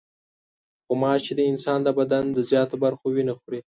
غوماشې 0.87 1.33
د 1.35 1.41
انسان 1.51 1.79
د 1.83 1.89
بدن 1.99 2.25
د 2.33 2.39
زیاتو 2.49 2.75
برخو 2.83 3.05
وینه 3.15 3.33
خوري. 3.39 3.59